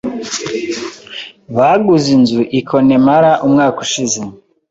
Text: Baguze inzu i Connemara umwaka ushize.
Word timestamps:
Baguze 1.55 2.07
inzu 2.17 2.41
i 2.59 2.61
Connemara 2.69 3.31
umwaka 3.45 3.77
ushize. 3.85 4.19